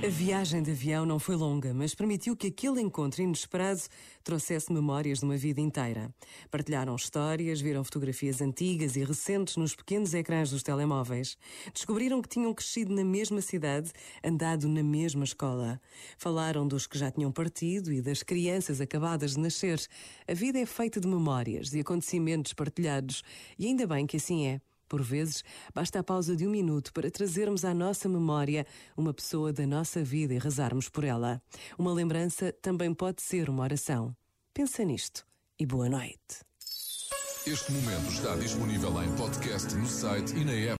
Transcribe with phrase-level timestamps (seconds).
[0.00, 3.80] A viagem de avião não foi longa, mas permitiu que aquele encontro inesperado
[4.22, 6.14] trouxesse memórias de uma vida inteira.
[6.52, 11.36] Partilharam histórias, viram fotografias antigas e recentes nos pequenos ecrãs dos telemóveis.
[11.74, 13.90] Descobriram que tinham crescido na mesma cidade,
[14.22, 15.80] andado na mesma escola.
[16.16, 19.84] Falaram dos que já tinham partido e das crianças acabadas de nascer.
[20.28, 23.24] A vida é feita de memórias, de acontecimentos partilhados,
[23.58, 24.60] e ainda bem que assim é.
[24.88, 25.44] Por vezes,
[25.74, 30.02] basta a pausa de um minuto para trazermos à nossa memória uma pessoa da nossa
[30.02, 31.42] vida e rezarmos por ela.
[31.78, 34.16] Uma lembrança também pode ser uma oração.
[34.54, 35.26] Pensa nisto
[35.58, 36.48] e boa noite.
[37.46, 40.76] Este momento está disponível em podcast no site e na app.